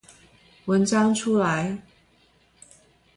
[0.65, 1.77] 文章出來